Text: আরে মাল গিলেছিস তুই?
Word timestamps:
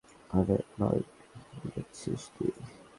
আরে 0.29 0.57
মাল 0.79 0.99
গিলেছিস 1.59 2.21
তুই? 2.33 2.51